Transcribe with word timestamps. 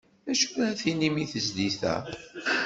D 0.25 0.27
acu 0.31 0.47
ara 0.63 0.79
tinim 0.79 1.15
di 1.19 1.27
tezlit-a? 1.33 1.95